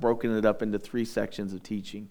[0.00, 2.10] broken it up into three sections of teaching.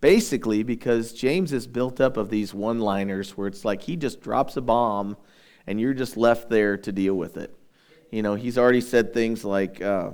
[0.00, 4.20] Basically, because James is built up of these one liners where it's like he just
[4.20, 5.16] drops a bomb
[5.66, 7.54] and you're just left there to deal with it.
[8.10, 10.10] You know, he's already said things like, uh,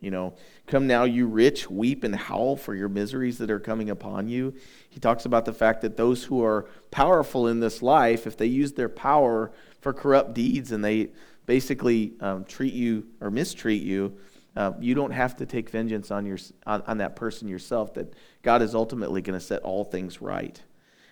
[0.00, 0.34] you know,
[0.66, 4.54] come now, you rich, weep and howl for your miseries that are coming upon you.
[4.88, 8.46] He talks about the fact that those who are powerful in this life, if they
[8.46, 11.10] use their power for corrupt deeds and they
[11.46, 14.16] basically um, treat you or mistreat you,
[14.56, 18.14] uh, you don't have to take vengeance on, your, on, on that person yourself, that
[18.42, 20.60] God is ultimately going to set all things right.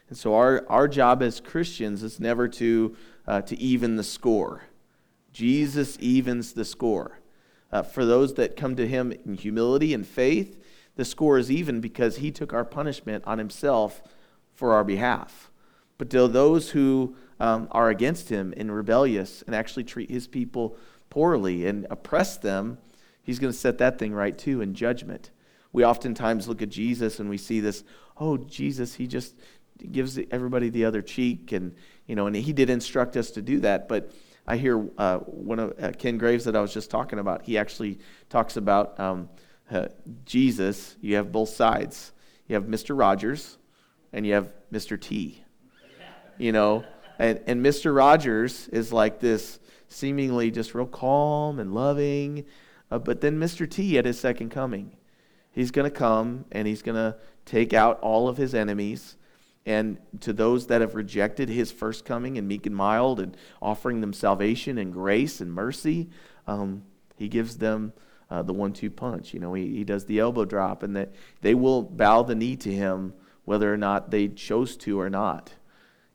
[0.08, 4.64] And so our, our job as Christians is never to, uh, to even the score.
[5.32, 7.20] Jesus evens the score.
[7.72, 10.62] Uh, for those that come to him in humility and faith,
[10.96, 14.02] the score is even because he took our punishment on himself
[14.52, 15.50] for our behalf.
[15.98, 20.76] But to those who um, are against him and rebellious and actually treat his people
[21.10, 22.78] poorly and oppress them,
[23.24, 25.30] he's going to set that thing right too in judgment.
[25.73, 27.83] We oftentimes look at Jesus and we see this,
[28.16, 29.34] oh, Jesus, he just
[29.91, 31.50] gives everybody the other cheek.
[31.50, 31.75] And,
[32.06, 33.89] you know, and he did instruct us to do that.
[33.89, 34.12] But
[34.47, 37.58] I hear uh, one of uh, Ken Graves that I was just talking about, he
[37.58, 39.28] actually talks about um,
[39.70, 39.88] uh,
[40.25, 40.97] Jesus.
[41.00, 42.12] You have both sides.
[42.47, 42.97] You have Mr.
[42.97, 43.59] Rogers
[44.12, 45.00] and you have Mr.
[45.00, 45.42] T.
[46.38, 46.84] You know,
[47.19, 47.94] and, and Mr.
[47.94, 52.44] Rogers is like this seemingly just real calm and loving.
[52.90, 53.68] Uh, but then Mr.
[53.68, 54.96] T at his second coming,
[55.50, 59.16] he's going to come and he's going to take out all of his enemies.
[59.66, 64.00] And to those that have rejected his first coming and meek and mild and offering
[64.00, 66.10] them salvation and grace and mercy,
[66.46, 66.82] um,
[67.16, 67.92] he gives them
[68.30, 69.32] uh, the one two punch.
[69.32, 72.56] You know, he, he does the elbow drop, and that they will bow the knee
[72.56, 75.52] to him whether or not they chose to or not.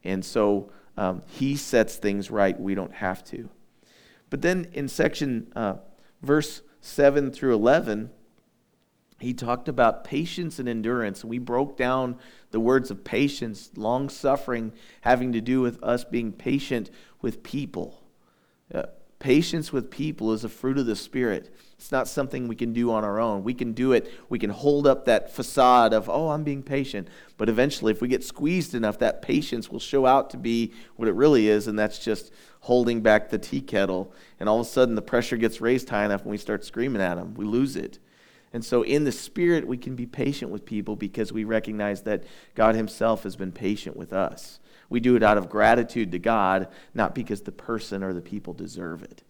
[0.03, 2.59] And so um, he sets things right.
[2.59, 3.49] We don't have to.
[4.29, 5.75] But then in section uh,
[6.21, 8.09] verse 7 through 11,
[9.19, 11.25] he talked about patience and endurance.
[11.25, 12.17] We broke down
[12.51, 16.89] the words of patience, long suffering, having to do with us being patient
[17.21, 18.01] with people.
[18.73, 18.83] Uh,
[19.19, 21.53] patience with people is a fruit of the Spirit.
[21.77, 23.43] It's not something we can do on our own.
[23.43, 27.07] We can do it, we can hold up that facade of, oh, I'm being patient.
[27.37, 31.07] But eventually, if we get squeezed enough, that patience will show out to be what
[31.07, 34.13] it really is, and that's just holding back the tea kettle.
[34.39, 37.01] And all of a sudden, the pressure gets raised high enough and we start screaming
[37.01, 37.33] at them.
[37.35, 37.99] We lose it.
[38.51, 42.23] And so, in the Spirit, we can be patient with people because we recognize that
[42.55, 44.59] God Himself has been patient with us.
[44.89, 48.53] We do it out of gratitude to God, not because the person or the people
[48.53, 49.23] deserve it.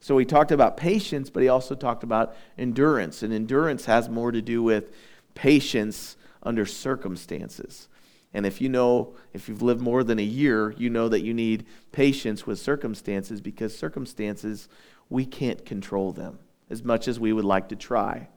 [0.00, 3.22] So, he talked about patience, but he also talked about endurance.
[3.22, 4.94] And endurance has more to do with
[5.34, 7.88] patience under circumstances.
[8.34, 11.32] And if you know, if you've lived more than a year, you know that you
[11.32, 14.68] need patience with circumstances because circumstances,
[15.08, 16.38] we can't control them
[16.70, 18.28] as much as we would like to try.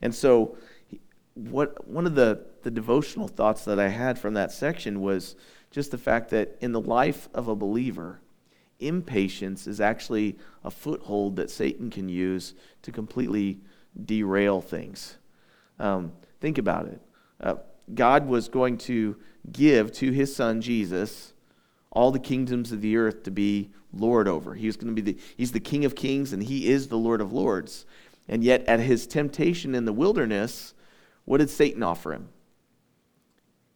[0.00, 0.56] And so,
[1.34, 5.34] what, one of the, the devotional thoughts that I had from that section was
[5.72, 8.20] just the fact that in the life of a believer,
[8.78, 13.58] impatience is actually a foothold that Satan can use to completely
[14.04, 15.16] derail things.
[15.78, 17.00] Um, think about it.
[17.40, 17.54] Uh,
[17.94, 19.16] God was going to
[19.50, 21.32] give to his son Jesus
[21.90, 24.54] all the kingdoms of the earth to be lord over.
[24.54, 26.98] He was going to be the he's the king of kings and he is the
[26.98, 27.84] lord of lords.
[28.28, 30.74] And yet, at his temptation in the wilderness,
[31.24, 32.28] what did Satan offer him?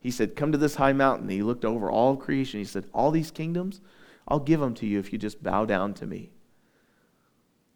[0.06, 1.28] He said, Come to this high mountain.
[1.28, 2.60] He looked over all of creation.
[2.60, 3.80] He said, All these kingdoms,
[4.28, 6.30] I'll give them to you if you just bow down to me.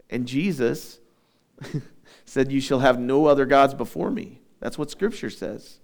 [0.09, 1.01] And Jesus
[2.25, 4.39] said, You shall have no other gods before me.
[4.61, 5.81] That's what Scripture says.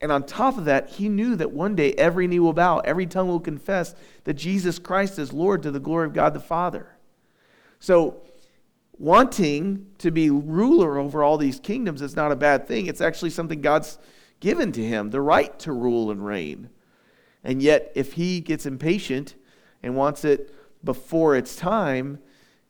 [0.00, 3.06] And on top of that, he knew that one day every knee will bow, every
[3.06, 6.86] tongue will confess that Jesus Christ is Lord to the glory of God the Father.
[7.80, 8.22] So,
[8.96, 12.86] wanting to be ruler over all these kingdoms is not a bad thing.
[12.86, 13.98] It's actually something God's
[14.40, 16.70] given to him the right to rule and reign.
[17.42, 19.34] And yet, if he gets impatient
[19.82, 22.18] and wants it before it's time,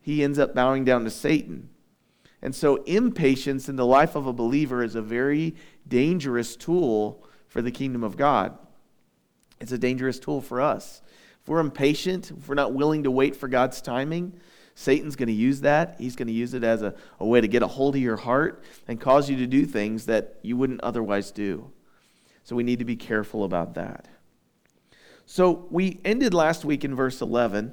[0.01, 1.71] he ends up bowing down to Satan.
[2.43, 5.57] And so, impatience in the life of a believer is a very
[5.89, 8.59] dangerous tool for the kingdom of God.
[9.61, 11.01] It's a dangerous tool for us.
[11.43, 14.39] If we're impatient, if we're not willing to wait for God's timing,
[14.79, 15.97] Satan's going to use that.
[15.99, 18.19] He's going to use it as a, a way to get a hold of your
[18.19, 21.73] heart and cause you to do things that you wouldn't otherwise do.
[22.45, 24.07] So we need to be careful about that.
[25.25, 27.73] So we ended last week in verse 11.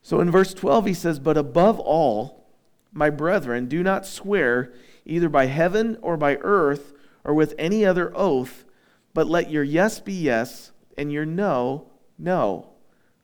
[0.00, 2.46] So in verse 12, he says, But above all,
[2.92, 4.72] my brethren, do not swear
[5.04, 6.92] either by heaven or by earth
[7.24, 8.64] or with any other oath,
[9.12, 12.74] but let your yes be yes and your no, no,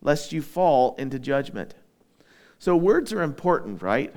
[0.03, 1.77] lest you fall into judgment.
[2.59, 4.15] So words are important, right?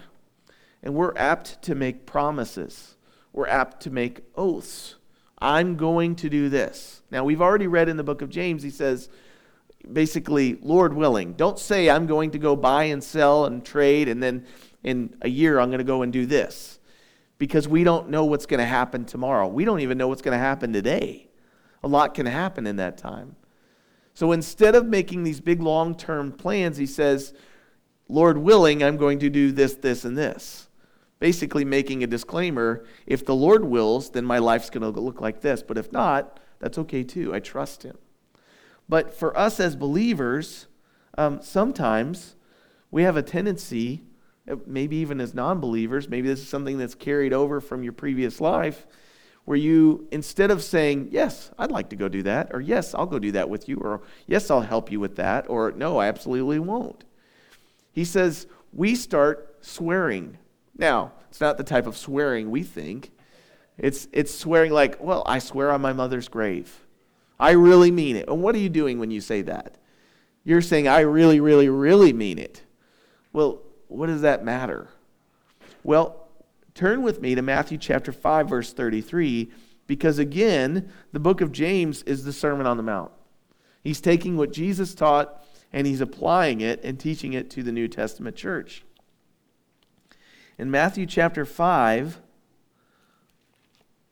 [0.84, 2.96] And we're apt to make promises,
[3.34, 4.96] we're apt to make oaths.
[5.44, 7.02] I'm going to do this.
[7.10, 9.10] Now, we've already read in the book of James, he says,
[9.92, 11.34] basically, Lord willing.
[11.34, 14.46] Don't say, I'm going to go buy and sell and trade, and then
[14.84, 16.80] in a year, I'm going to go and do this.
[17.40, 19.48] Because we don't know what's going to happen tomorrow.
[19.48, 21.28] We don't even know what's going to happen today.
[21.84, 23.36] A lot can happen in that time.
[24.14, 27.34] So instead of making these big long term plans, he says,
[28.12, 30.68] Lord willing, I'm going to do this, this, and this.
[31.20, 35.40] Basically, making a disclaimer if the Lord wills, then my life's going to look like
[35.40, 35.64] this.
[35.64, 37.34] But if not, that's okay too.
[37.34, 37.98] I trust Him.
[38.90, 40.68] But for us as believers,
[41.18, 42.36] um, sometimes
[42.90, 44.04] we have a tendency,
[44.50, 47.94] uh, maybe even as non believers, maybe this is something that's carried over from your
[47.94, 48.86] previous life,
[49.46, 53.06] where you, instead of saying, Yes, I'd like to go do that, or Yes, I'll
[53.06, 56.08] go do that with you, or Yes, I'll help you with that, or No, I
[56.08, 57.06] absolutely won't.
[57.92, 60.38] He says, We start swearing.
[60.78, 63.12] Now, it's not the type of swearing we think.
[63.78, 66.86] It's, it's swearing like, Well, I swear on my mother's grave.
[67.40, 68.30] I really mean it.
[68.30, 69.78] And what are you doing when you say that?
[70.44, 72.64] You're saying, I really, really, really mean it.
[73.34, 74.90] Well, what does that matter?
[75.84, 76.28] Well,
[76.76, 79.52] turn with me to Matthew chapter 5, verse 33,
[79.88, 83.12] because again, the book of James is the Sermon on the Mount.
[83.84, 87.88] He's taking what Jesus taught and he's applying it and teaching it to the New
[87.88, 88.84] Testament church.
[90.58, 92.20] In Matthew chapter 5,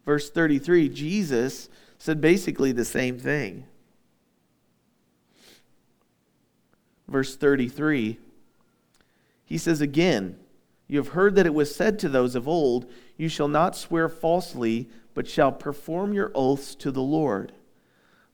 [0.06, 3.66] verse 33, Jesus said basically the same thing.
[7.08, 8.20] Verse 33,
[9.44, 10.38] he says again,
[10.88, 14.08] You have heard that it was said to those of old, You shall not swear
[14.08, 17.52] falsely, but shall perform your oaths to the Lord.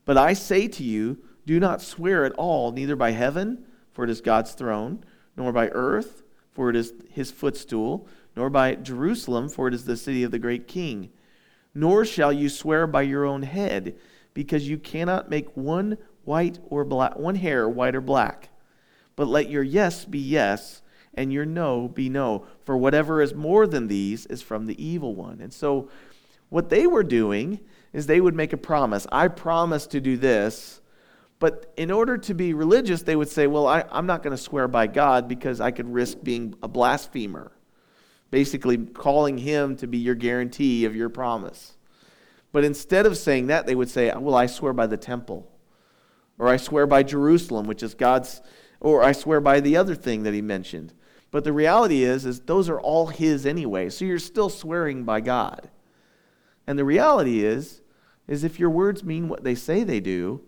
[0.04, 4.10] But I say to you, do not swear at all, neither by heaven, for it
[4.10, 5.04] is God's throne,
[5.36, 6.22] nor by earth,
[6.52, 10.38] for it is his footstool, nor by Jerusalem, for it is the city of the
[10.38, 11.10] great king
[11.76, 13.94] nor shall you swear by your own head,
[14.32, 18.48] because you cannot make one white or black, one hair white or black.
[19.14, 20.80] But let your yes be yes,
[21.14, 22.46] and your no be no.
[22.64, 25.40] For whatever is more than these is from the evil one.
[25.40, 25.90] And so,
[26.48, 27.60] what they were doing
[27.92, 29.06] is they would make a promise.
[29.12, 30.80] I promise to do this.
[31.38, 34.42] But in order to be religious, they would say, Well, I, am not going to
[34.42, 37.52] swear by God because I could risk being a blasphemer
[38.30, 41.76] basically calling him to be your guarantee of your promise.
[42.52, 45.50] But instead of saying that, they would say, Well, I swear by the temple,
[46.38, 48.40] or I swear by Jerusalem, which is God's,
[48.80, 50.92] or I swear by the other thing that he mentioned.
[51.30, 53.90] But the reality is, is those are all his anyway.
[53.90, 55.70] So you're still swearing by God.
[56.66, 57.82] And the reality is,
[58.26, 60.40] is if your words mean what they say they do,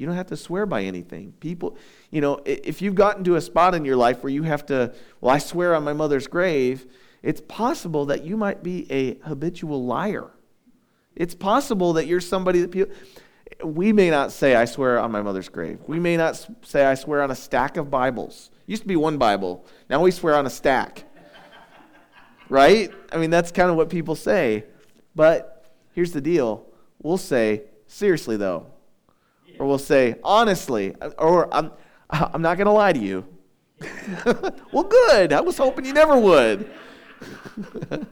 [0.00, 1.34] you don't have to swear by anything.
[1.40, 1.76] People,
[2.10, 4.94] you know, if you've gotten to a spot in your life where you have to,
[5.20, 6.86] well, I swear on my mother's grave,
[7.22, 10.30] it's possible that you might be a habitual liar.
[11.14, 12.94] It's possible that you're somebody that people,
[13.62, 15.80] we may not say, I swear on my mother's grave.
[15.86, 18.50] We may not say, I swear on a stack of Bibles.
[18.66, 19.66] It Used to be one Bible.
[19.90, 21.04] Now we swear on a stack.
[22.48, 22.90] right?
[23.12, 24.64] I mean, that's kind of what people say.
[25.14, 26.64] But here's the deal
[27.02, 28.66] we'll say, seriously though.
[29.60, 30.94] Or we'll say, honestly.
[31.18, 31.70] Or I'm,
[32.08, 33.26] I'm not going to lie to you.
[34.72, 35.34] well, good.
[35.34, 36.70] I was hoping you never would.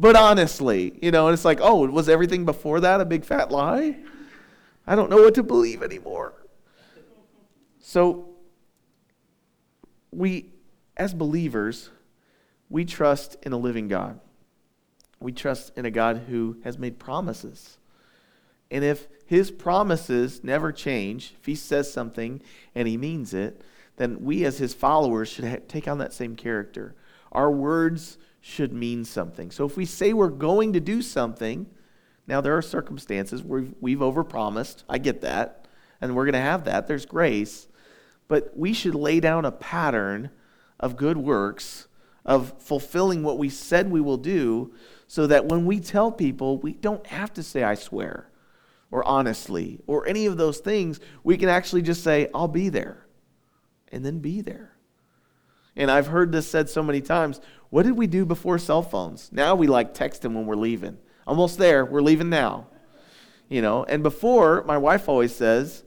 [0.00, 3.52] but honestly, you know, and it's like, oh, was everything before that a big fat
[3.52, 3.96] lie?
[4.84, 6.34] I don't know what to believe anymore.
[7.78, 8.30] So,
[10.10, 10.50] we,
[10.96, 11.90] as believers,
[12.68, 14.18] we trust in a living God.
[15.20, 17.78] We trust in a God who has made promises.
[18.72, 22.42] And if his promises never change, if he says something
[22.74, 23.62] and he means it,
[23.96, 26.94] then we as his followers should take on that same character.
[27.32, 29.50] Our words should mean something.
[29.50, 31.66] So if we say we're going to do something,
[32.26, 34.82] now there are circumstances where we've, we've overpromised.
[34.88, 35.66] I get that.
[36.00, 36.86] And we're going to have that.
[36.86, 37.68] There's grace.
[38.28, 40.30] But we should lay down a pattern
[40.78, 41.88] of good works,
[42.24, 44.74] of fulfilling what we said we will do,
[45.06, 48.26] so that when we tell people, we don't have to say, I swear,
[48.94, 51.00] or honestly, or any of those things.
[51.24, 53.04] We can actually just say, I'll be there,
[53.90, 54.76] and then be there.
[55.74, 57.40] And I've heard this said so many times.
[57.70, 59.30] What did we do before cell phones?
[59.32, 60.96] Now we like texting when we're leaving.
[61.26, 61.84] Almost there.
[61.84, 62.68] We're leaving now.
[63.48, 65.82] You know, and before, my wife always says,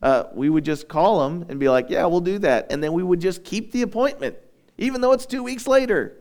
[0.00, 2.70] uh, we would just call them and be like, yeah, we'll do that.
[2.70, 4.36] And then we would just keep the appointment,
[4.78, 6.16] even though it's two weeks later.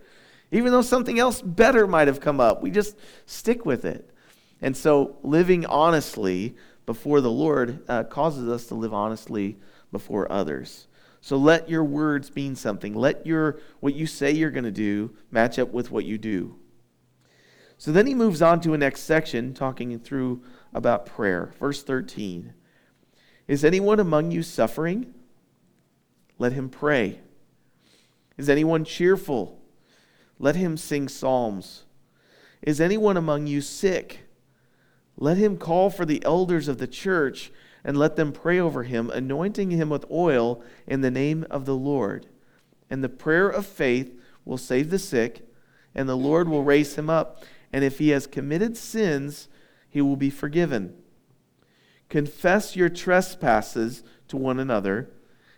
[0.49, 4.10] Even though something else better might have come up, we just stick with it.
[4.61, 9.57] And so, living honestly before the Lord uh, causes us to live honestly
[9.91, 10.87] before others.
[11.21, 12.95] So let your words mean something.
[12.95, 16.55] Let your what you say you're going to do match up with what you do.
[17.77, 21.53] So then he moves on to a next section talking through about prayer.
[21.59, 22.53] Verse 13.
[23.47, 25.13] Is anyone among you suffering?
[26.37, 27.19] Let him pray.
[28.37, 29.61] Is anyone cheerful?
[30.39, 31.83] Let him sing psalms.
[32.63, 34.21] Is anyone among you sick?
[35.21, 37.51] Let him call for the elders of the church
[37.83, 41.75] and let them pray over him, anointing him with oil in the name of the
[41.75, 42.25] Lord.
[42.89, 45.47] And the prayer of faith will save the sick,
[45.93, 47.43] and the Lord will raise him up.
[47.71, 49.47] And if he has committed sins,
[49.87, 50.95] he will be forgiven.
[52.09, 55.11] Confess your trespasses to one another,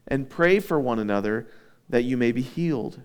[0.06, 1.48] and pray for one another
[1.88, 3.00] that you may be healed.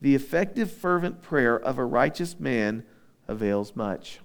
[0.00, 2.82] The effective, fervent prayer of a righteous man
[3.28, 4.18] avails much.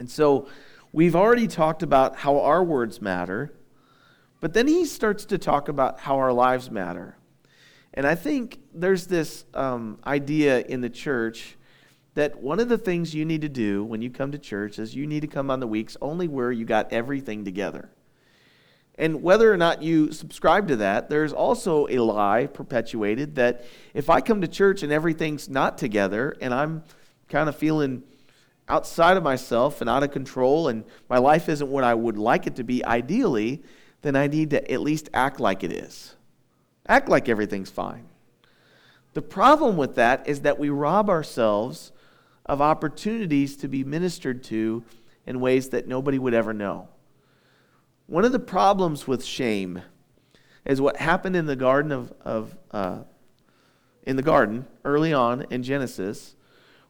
[0.00, 0.48] And so,
[0.92, 3.52] We've already talked about how our words matter,
[4.40, 7.16] but then he starts to talk about how our lives matter.
[7.94, 11.56] And I think there's this um, idea in the church
[12.14, 14.96] that one of the things you need to do when you come to church is
[14.96, 17.88] you need to come on the weeks only where you got everything together.
[18.96, 23.64] And whether or not you subscribe to that, there's also a lie perpetuated that
[23.94, 26.82] if I come to church and everything's not together and I'm
[27.28, 28.02] kind of feeling
[28.70, 32.46] outside of myself and out of control and my life isn't what I would like
[32.46, 33.62] it to be ideally,
[34.02, 36.14] then I need to at least act like it is.
[36.86, 38.06] Act like everything's fine.
[39.12, 41.92] The problem with that is that we rob ourselves
[42.46, 44.84] of opportunities to be ministered to
[45.26, 46.88] in ways that nobody would ever know.
[48.06, 49.82] One of the problems with shame
[50.64, 52.98] is what happened in the garden of, of uh,
[54.04, 56.34] in the garden early on in Genesis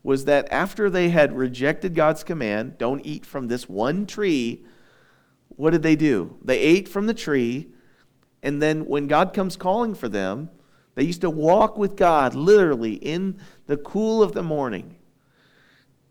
[0.02, 4.64] was that after they had rejected God's command, don't eat from this one tree,
[5.48, 6.38] what did they do?
[6.42, 7.68] They ate from the tree,
[8.42, 10.50] and then when God comes calling for them,
[10.94, 14.96] they used to walk with God literally in the cool of the morning.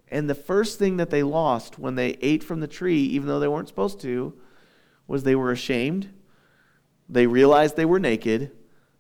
[0.08, 3.39] And the first thing that they lost when they ate from the tree, even though
[3.39, 4.34] they weren't supposed to,
[5.08, 6.12] was they were ashamed.
[7.08, 8.51] They realized they were naked,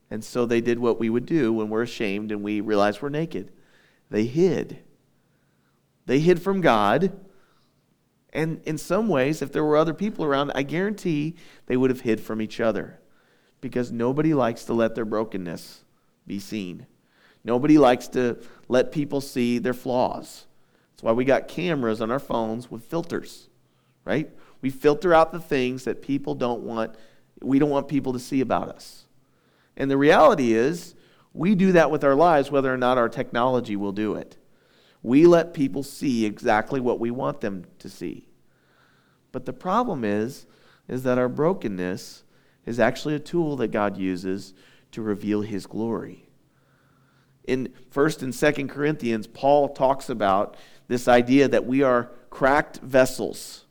[0.09, 3.09] and so they did what we would do when we're ashamed and we realize we're
[3.09, 3.51] naked.
[4.09, 4.79] They hid.
[6.05, 7.11] They hid from God.
[8.31, 11.35] And in some ways, if there were other people around, I guarantee
[11.65, 12.99] they would have hid from each other
[13.61, 15.83] because nobody likes to let their brokenness
[16.25, 16.85] be seen.
[17.43, 18.37] Nobody likes to
[18.67, 20.45] let people see their flaws.
[20.91, 23.47] That's why we got cameras on our phones with filters,
[24.05, 24.29] right?
[24.61, 26.95] We filter out the things that people don't want,
[27.41, 29.05] we don't want people to see about us.
[29.77, 30.93] And the reality is,
[31.39, 34.35] we do that with our lives whether or not our technology will do it.
[35.01, 38.27] We let people see exactly what we want them to see.
[39.31, 40.45] But the problem is
[40.89, 42.23] is that our brokenness
[42.65, 44.53] is actually a tool that God uses
[44.91, 46.29] to reveal his glory.
[47.45, 50.57] In 1st and 2nd Corinthians, Paul talks about
[50.89, 53.65] this idea that we are cracked vessels.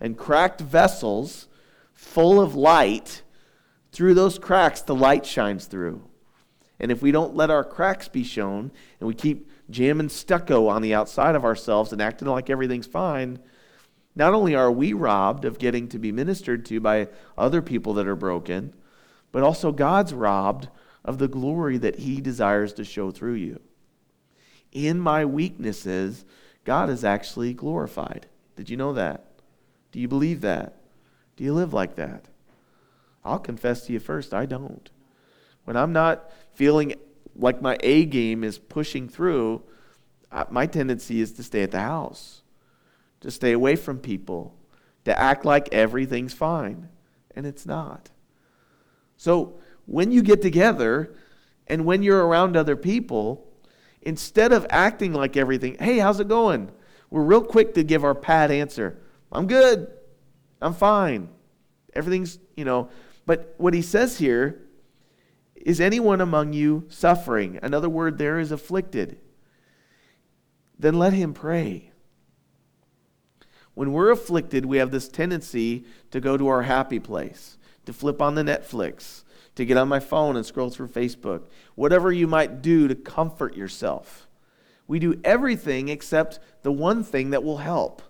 [0.00, 1.46] And cracked vessels
[1.92, 3.20] full of light,
[3.92, 6.02] through those cracks the light shines through.
[6.78, 10.82] And if we don't let our cracks be shown and we keep jamming stucco on
[10.82, 13.38] the outside of ourselves and acting like everything's fine,
[14.14, 18.06] not only are we robbed of getting to be ministered to by other people that
[18.06, 18.74] are broken,
[19.32, 20.68] but also God's robbed
[21.04, 23.60] of the glory that He desires to show through you.
[24.72, 26.24] In my weaknesses,
[26.64, 28.26] God is actually glorified.
[28.56, 29.26] Did you know that?
[29.92, 30.80] Do you believe that?
[31.36, 32.26] Do you live like that?
[33.24, 34.90] I'll confess to you first, I don't.
[35.66, 36.94] When I'm not feeling
[37.34, 39.62] like my A game is pushing through,
[40.50, 42.42] my tendency is to stay at the house,
[43.20, 44.54] to stay away from people,
[45.04, 46.88] to act like everything's fine.
[47.34, 48.10] And it's not.
[49.16, 51.14] So when you get together
[51.66, 53.46] and when you're around other people,
[54.02, 56.70] instead of acting like everything, hey, how's it going?
[57.10, 58.98] We're real quick to give our pat answer.
[59.32, 59.88] I'm good.
[60.62, 61.28] I'm fine.
[61.92, 62.88] Everything's, you know.
[63.26, 64.62] But what he says here
[65.66, 67.58] is anyone among you suffering?
[67.60, 69.18] Another word there is afflicted.
[70.78, 71.90] Then let him pray.
[73.74, 78.22] When we're afflicted, we have this tendency to go to our happy place, to flip
[78.22, 79.24] on the Netflix,
[79.56, 83.56] to get on my phone and scroll through Facebook, whatever you might do to comfort
[83.56, 84.28] yourself.
[84.86, 88.02] We do everything except the one thing that will help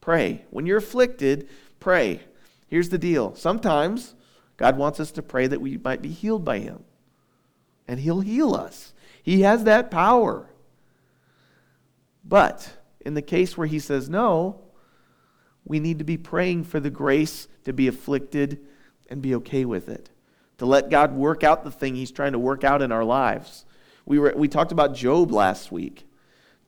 [0.00, 0.44] pray.
[0.50, 1.48] When you're afflicted,
[1.80, 2.20] pray.
[2.68, 4.14] Here's the deal sometimes
[4.56, 6.84] God wants us to pray that we might be healed by Him
[7.90, 8.94] and He'll heal us.
[9.20, 10.48] He has that power.
[12.24, 14.60] But in the case where He says no,
[15.64, 18.60] we need to be praying for the grace to be afflicted
[19.08, 20.08] and be okay with it.
[20.58, 23.64] to let God work out the thing He's trying to work out in our lives.
[24.04, 26.06] We, were, we talked about Job last week.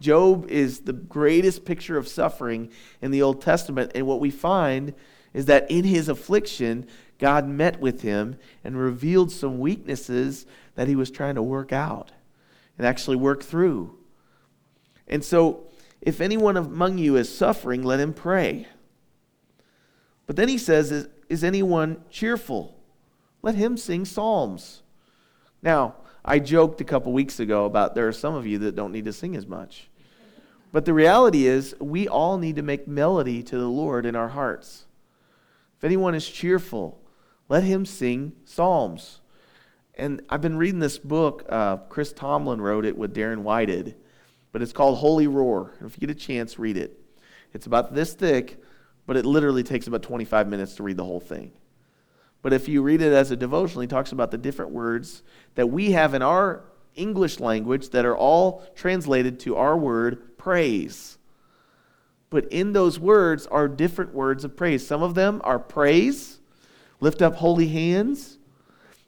[0.00, 2.71] Job is the greatest picture of suffering
[3.02, 3.93] in the Old Testament.
[3.95, 4.95] And what we find
[5.35, 6.87] is that in his affliction,
[7.19, 12.12] God met with him and revealed some weaknesses that he was trying to work out
[12.79, 13.99] and actually work through.
[15.07, 15.69] And so,
[16.00, 18.67] if anyone among you is suffering, let him pray.
[20.26, 22.79] But then he says, Is, is anyone cheerful?
[23.43, 24.83] Let him sing psalms.
[25.62, 28.93] Now, I joked a couple weeks ago about there are some of you that don't
[28.93, 29.88] need to sing as much.
[30.73, 34.29] But the reality is, we all need to make melody to the Lord in our
[34.29, 34.87] hearts.
[35.76, 37.00] If anyone is cheerful,
[37.49, 39.21] let him sing psalms.
[39.94, 41.44] And I've been reading this book.
[41.49, 43.94] Uh, Chris Tomlin wrote it with Darren Whitehead,
[44.50, 45.75] but it's called Holy Roar.
[45.84, 46.99] if you get a chance, read it.
[47.52, 48.62] It's about this thick,
[49.06, 51.52] but it literally takes about 25 minutes to read the whole thing.
[52.40, 55.22] But if you read it as a devotional, he talks about the different words
[55.54, 61.18] that we have in our English language that are all translated to our word praise.
[62.30, 64.87] But in those words are different words of praise.
[64.87, 66.40] Some of them are praise,
[66.99, 68.38] lift up holy hands.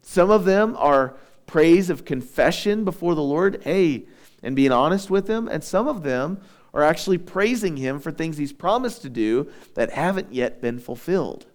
[0.06, 4.04] Some of them are praise of confession before the Lord, hey,
[4.42, 5.48] and being honest with Him.
[5.48, 6.40] And some of them
[6.74, 11.46] are actually praising Him for things He's promised to do that haven't yet been fulfilled.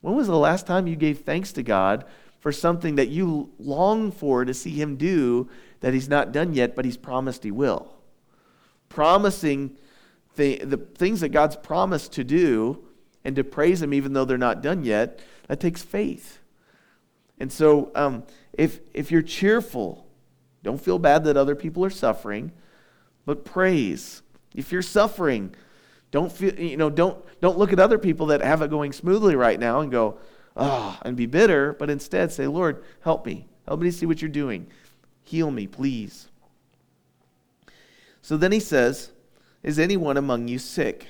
[0.00, 2.06] When was the last time you gave thanks to God
[2.40, 6.74] for something that you long for to see Him do that He's not done yet,
[6.74, 7.92] but He's promised He will?
[8.88, 9.76] Promising
[10.36, 12.82] the, the things that God's promised to do
[13.24, 16.37] and to praise Him even though they're not done yet, that takes faith.
[17.40, 20.06] And so, um, if, if you're cheerful,
[20.62, 22.52] don't feel bad that other people are suffering,
[23.24, 24.22] but praise.
[24.54, 25.54] If you're suffering,
[26.10, 29.36] don't feel, you know, don't, don't look at other people that have it going smoothly
[29.36, 30.18] right now and go,
[30.56, 33.46] oh, and be bitter, but instead say, Lord, help me.
[33.66, 34.66] Help me to see what you're doing.
[35.22, 36.28] Heal me, please.
[38.22, 39.12] So then he says,
[39.62, 41.06] Is anyone among you sick?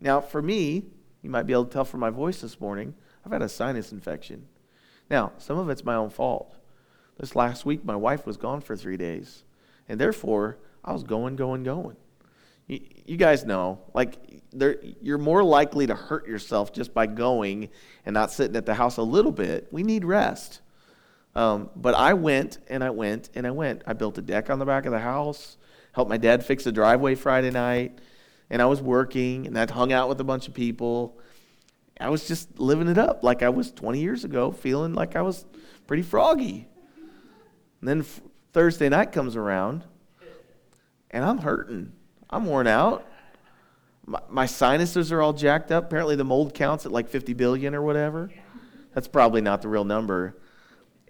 [0.00, 0.84] Now, for me,
[1.22, 3.92] you might be able to tell from my voice this morning, I've had a sinus
[3.92, 4.46] infection.
[5.10, 6.54] Now, some of it's my own fault.
[7.18, 9.42] This last week, my wife was gone for three days,
[9.88, 11.96] and therefore, I was going, going, going.
[12.68, 14.42] You, guys know, like,
[15.00, 17.70] you're more likely to hurt yourself just by going
[18.04, 19.68] and not sitting at the house a little bit.
[19.72, 20.60] We need rest.
[21.34, 23.82] Um, but I went and I went and I went.
[23.86, 25.56] I built a deck on the back of the house,
[25.92, 28.00] helped my dad fix the driveway Friday night,
[28.50, 31.18] and I was working and I hung out with a bunch of people.
[32.00, 35.22] I was just living it up like I was 20 years ago, feeling like I
[35.22, 35.44] was
[35.86, 36.68] pretty froggy.
[37.80, 38.20] And then f-
[38.52, 39.84] Thursday night comes around,
[41.10, 41.92] and I'm hurting.
[42.30, 43.06] I'm worn out.
[44.06, 45.84] My, my, sinuses are all jacked up.
[45.84, 48.30] Apparently, the mold counts at like 50 billion or whatever.
[48.94, 50.38] That's probably not the real number.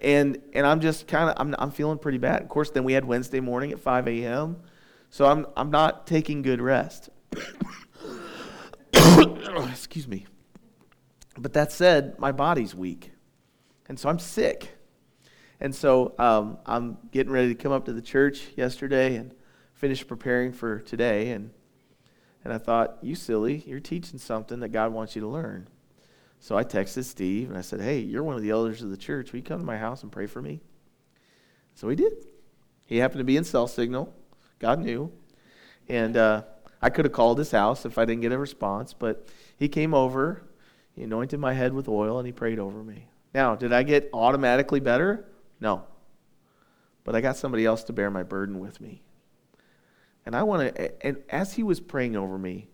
[0.00, 2.42] And, and I'm just kind of, I'm, I'm feeling pretty bad.
[2.42, 4.56] Of course, then we had Wednesday morning at 5 a.m.
[5.10, 7.08] So I'm, I'm not taking good rest.
[8.92, 10.26] Excuse me.
[11.38, 13.12] But that said, my body's weak.
[13.88, 14.76] And so I'm sick.
[15.60, 19.34] And so um, I'm getting ready to come up to the church yesterday and
[19.72, 21.30] finish preparing for today.
[21.30, 21.50] And,
[22.44, 25.68] and I thought, you silly, you're teaching something that God wants you to learn.
[26.40, 28.96] So I texted Steve and I said, hey, you're one of the elders of the
[28.96, 29.32] church.
[29.32, 30.60] Will you come to my house and pray for me?
[31.74, 32.12] So he did.
[32.84, 34.14] He happened to be in cell signal.
[34.58, 35.12] God knew.
[35.88, 36.42] And uh,
[36.80, 39.94] I could have called his house if I didn't get a response, but he came
[39.94, 40.42] over
[40.98, 43.06] he anointed my head with oil and he prayed over me.
[43.32, 45.28] Now, did I get automatically better?
[45.60, 45.84] No.
[47.04, 49.02] But I got somebody else to bear my burden with me.
[50.26, 52.68] And I want to, and as he was praying over me,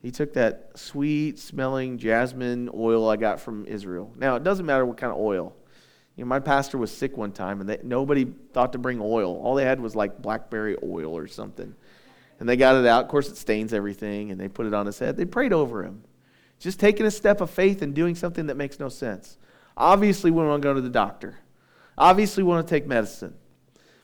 [0.00, 4.10] he took that sweet smelling jasmine oil I got from Israel.
[4.16, 5.54] Now, it doesn't matter what kind of oil.
[6.16, 9.38] You know, my pastor was sick one time and they, nobody thought to bring oil.
[9.42, 11.74] All they had was like blackberry oil or something.
[12.40, 13.04] And they got it out.
[13.04, 15.18] Of course, it stains everything and they put it on his head.
[15.18, 16.04] They prayed over him.
[16.58, 19.36] Just taking a step of faith and doing something that makes no sense.
[19.76, 21.38] Obviously, we want to go to the doctor.
[21.98, 23.34] Obviously, we want to take medicine.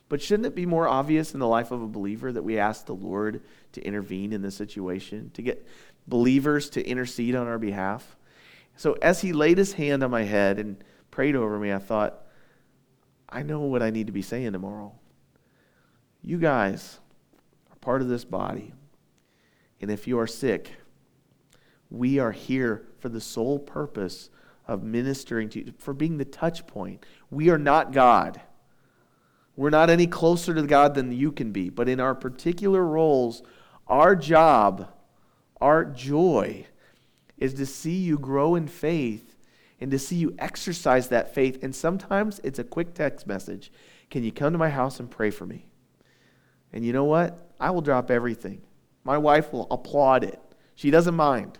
[0.08, 2.84] But shouldn't it be more obvious in the life of a believer that we ask
[2.84, 5.66] the Lord to intervene in this situation, to get
[6.06, 8.16] believers to intercede on our behalf?
[8.76, 12.26] So, as he laid his hand on my head and prayed over me, I thought,
[13.28, 14.92] I know what I need to be saying tomorrow.
[16.22, 17.00] You guys
[17.70, 18.74] are part of this body.
[19.80, 20.72] And if you are sick,
[21.92, 24.30] we are here for the sole purpose
[24.66, 27.04] of ministering to you, for being the touch point.
[27.30, 28.40] We are not God.
[29.56, 31.68] We're not any closer to God than you can be.
[31.68, 33.42] But in our particular roles,
[33.86, 34.90] our job,
[35.60, 36.66] our joy,
[37.36, 39.36] is to see you grow in faith
[39.78, 41.62] and to see you exercise that faith.
[41.62, 43.70] And sometimes it's a quick text message
[44.10, 45.66] Can you come to my house and pray for me?
[46.72, 47.52] And you know what?
[47.60, 48.62] I will drop everything.
[49.04, 50.40] My wife will applaud it.
[50.74, 51.58] She doesn't mind.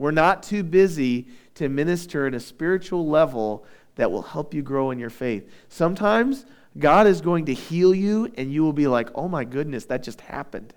[0.00, 4.92] We're not too busy to minister at a spiritual level that will help you grow
[4.92, 5.46] in your faith.
[5.68, 6.46] Sometimes
[6.78, 10.02] God is going to heal you, and you will be like, oh my goodness, that
[10.02, 10.72] just happened.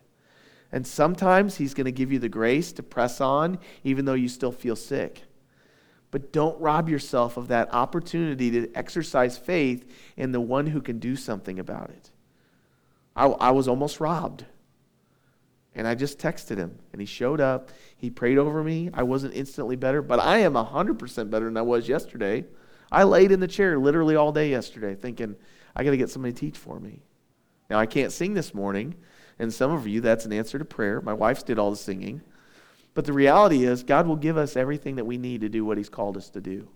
[0.74, 4.28] And sometimes He's going to give you the grace to press on, even though you
[4.28, 5.24] still feel sick.
[6.12, 11.00] But don't rob yourself of that opportunity to exercise faith in the one who can
[11.00, 12.12] do something about it.
[13.16, 14.44] I, I was almost robbed.
[15.76, 17.70] And I just texted him, and he showed up.
[17.98, 18.90] He prayed over me.
[18.94, 22.46] I wasn't instantly better, but I am 100% better than I was yesterday.
[22.92, 25.36] I laid in the chair literally all day yesterday thinking,
[25.76, 27.02] I got to get somebody to teach for me.
[27.70, 28.94] Now, I can't sing this morning,
[29.40, 31.02] and some of you, that's an answer to prayer.
[31.02, 32.22] My wife's did all the singing.
[32.94, 35.80] But the reality is, God will give us everything that we need to do what
[35.80, 36.68] He's called us to do.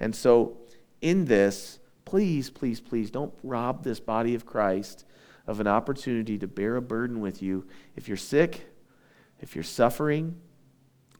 [0.00, 0.56] And so,
[1.02, 5.04] in this, please, please, please don't rob this body of Christ
[5.46, 7.66] of an opportunity to bear a burden with you.
[7.96, 8.68] If you're sick,
[9.40, 10.36] if you're suffering,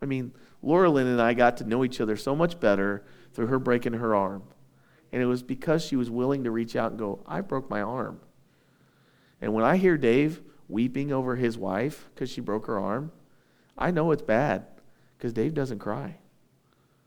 [0.01, 0.33] I mean,
[0.63, 3.95] Laura Lynn and I got to know each other so much better through her breaking
[3.95, 4.43] her arm.
[5.13, 7.83] And it was because she was willing to reach out and go, I broke my
[7.83, 8.21] arm.
[9.41, 13.13] And when I hear Dave weeping over his wife because she broke her arm,
[13.77, 14.67] I know it's bad
[15.19, 16.17] because Dave doesn't cry.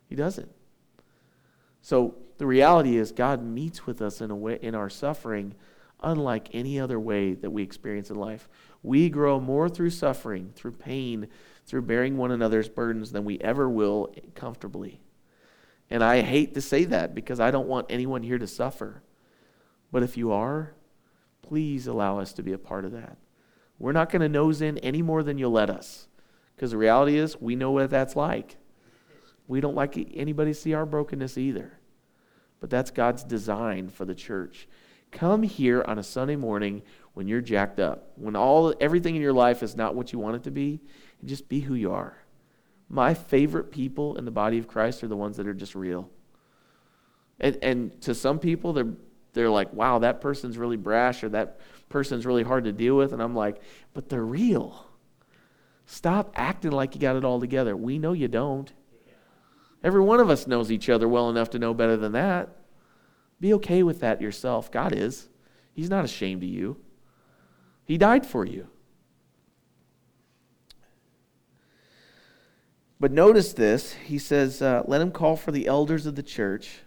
[0.08, 0.52] He doesn't.
[1.82, 5.56] So the reality is God meets with us in a way in our suffering
[6.02, 8.48] unlike any other way that we experience in life.
[8.84, 11.28] We grow more through suffering, through pain,
[11.66, 15.02] through bearing one another's burdens than we ever will comfortably.
[15.90, 19.02] And I hate to say that because I don't want anyone here to suffer.
[19.92, 20.74] But if you are,
[21.42, 23.18] please allow us to be a part of that.
[23.80, 26.08] We're not going to nose in any more than you'll let us.
[26.56, 28.58] Because the reality is, we know what that's like.
[29.48, 31.80] We don't like anybody to see our brokenness either.
[32.60, 34.68] But that's God's design for the church.
[35.18, 36.84] Come here on a Sunday morning
[37.16, 40.36] when you're jacked up, when all everything in your life is not what you want
[40.36, 40.80] it to be,
[41.20, 42.16] and just be who you are.
[42.88, 46.08] My favorite people in the body of Christ are the ones that are just real.
[47.40, 48.94] And and to some people they're
[49.34, 53.12] they're like, wow, that person's really brash or that person's really hard to deal with.
[53.12, 53.60] And I'm like,
[53.96, 54.86] but they're real.
[55.88, 57.76] Stop acting like you got it all together.
[57.76, 58.72] We know you don't.
[59.84, 62.50] Every one of us knows each other well enough to know better than that.
[63.40, 64.72] Be okay with that yourself.
[64.72, 65.30] God is.
[65.74, 66.78] He's not ashamed of you,
[67.86, 68.68] He died for you.
[73.00, 73.94] But notice this.
[73.94, 76.80] He says, uh, Let him call for the elders of the church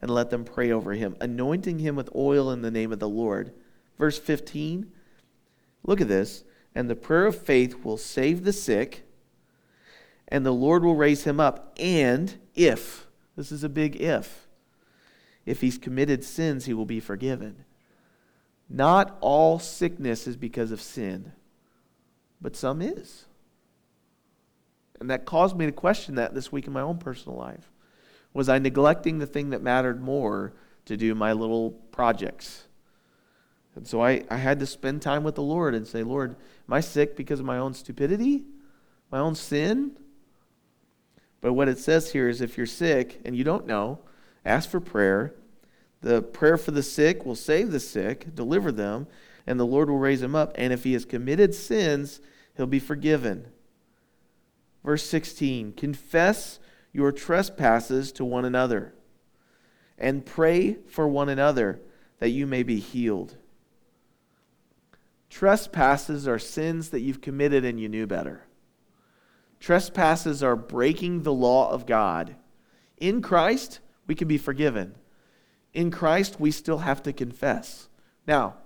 [0.00, 3.08] and let them pray over him, anointing him with oil in the name of the
[3.08, 3.52] Lord.
[3.96, 4.90] Verse 15.
[5.84, 6.42] Look at this
[6.74, 9.06] and the prayer of faith will save the sick,
[10.28, 11.76] and the Lord will raise him up.
[11.78, 14.46] And if, this is a big if,
[15.44, 17.64] if he's committed sins, he will be forgiven.
[18.68, 21.32] Not all sickness is because of sin,
[22.40, 23.26] but some is.
[25.00, 27.70] And that caused me to question that this week in my own personal life.
[28.32, 30.54] Was I neglecting the thing that mattered more
[30.86, 32.64] to do my little projects?
[33.74, 36.36] And so I, I had to spend time with the Lord and say, Lord,
[36.68, 38.44] am I sick because of my own stupidity?
[39.10, 39.92] My own sin?
[41.40, 43.98] But what it says here is if you're sick and you don't know,
[44.44, 45.34] ask for prayer.
[46.00, 49.06] The prayer for the sick will save the sick, deliver them,
[49.46, 50.52] and the Lord will raise them up.
[50.56, 52.20] And if he has committed sins,
[52.56, 53.46] he'll be forgiven.
[54.84, 56.58] Verse 16 Confess
[56.92, 58.94] your trespasses to one another
[59.96, 61.80] and pray for one another
[62.18, 63.36] that you may be healed.
[65.30, 68.44] Trespasses are sins that you've committed and you knew better.
[69.60, 72.36] Trespasses are breaking the law of God.
[72.98, 74.94] In Christ, we can be forgiven.
[75.72, 77.88] In Christ, we still have to confess.
[78.26, 78.56] Now,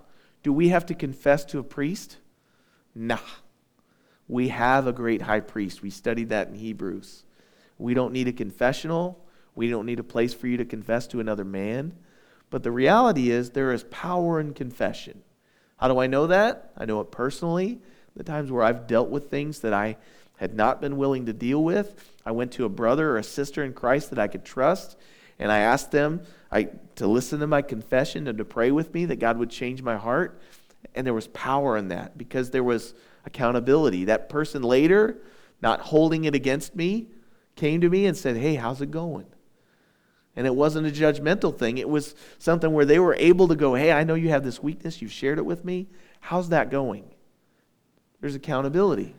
[0.43, 2.17] do we have to confess to a priest?
[2.93, 3.19] Nah.
[4.27, 5.81] We have a great high priest.
[5.81, 7.23] We studied that in Hebrews.
[7.77, 9.23] We don't need a confessional.
[9.55, 11.95] We don't need a place for you to confess to another man.
[12.49, 15.23] But the reality is, there is power in confession.
[15.77, 16.71] How do I know that?
[16.77, 17.81] I know it personally.
[18.15, 19.97] The times where I've dealt with things that I
[20.37, 23.63] had not been willing to deal with, I went to a brother or a sister
[23.63, 24.97] in Christ that I could trust,
[25.39, 26.21] and I asked them
[26.51, 29.81] I, to listen to my confession and to pray with me that God would change
[29.81, 30.41] my heart.
[30.95, 32.93] And there was power in that because there was
[33.25, 34.05] accountability.
[34.05, 35.17] That person later,
[35.61, 37.07] not holding it against me,
[37.55, 39.25] came to me and said, Hey, how's it going?
[40.35, 41.77] And it wasn't a judgmental thing.
[41.77, 44.63] It was something where they were able to go, Hey, I know you have this
[44.63, 45.01] weakness.
[45.01, 45.87] You've shared it with me.
[46.21, 47.05] How's that going?
[48.21, 49.15] There's accountability.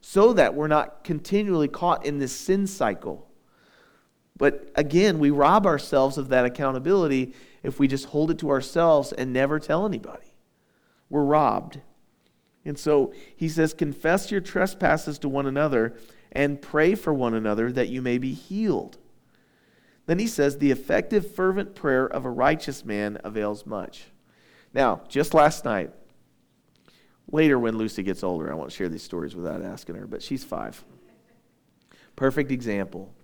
[0.00, 3.28] So that we're not continually caught in this sin cycle.
[4.42, 9.12] But again, we rob ourselves of that accountability if we just hold it to ourselves
[9.12, 10.34] and never tell anybody.
[11.08, 11.80] We're robbed.
[12.64, 15.94] And so he says, Confess your trespasses to one another
[16.32, 18.98] and pray for one another that you may be healed.
[20.06, 24.06] Then he says, The effective, fervent prayer of a righteous man avails much.
[24.74, 25.92] Now, just last night,
[27.30, 30.42] later when Lucy gets older, I won't share these stories without asking her, but she's
[30.42, 30.82] five.
[32.16, 33.14] Perfect example.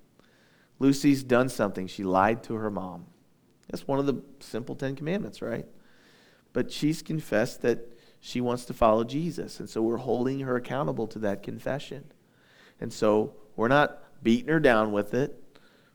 [0.78, 1.86] Lucy's done something.
[1.86, 3.06] She lied to her mom.
[3.68, 5.66] That's one of the simple Ten Commandments, right?
[6.52, 9.60] But she's confessed that she wants to follow Jesus.
[9.60, 12.04] And so we're holding her accountable to that confession.
[12.80, 15.42] And so we're not beating her down with it.